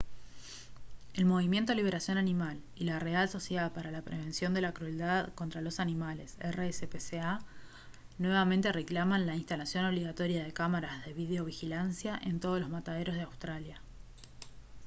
[1.13, 5.61] el movimiento liberación animal y la real sociedad para la prevención de la crueldad contra
[5.61, 7.39] los animales rspca
[8.17, 13.79] nuevamente reclaman la instalación obligatoria de cámaras de videovigilancia en todos los mataderos de australia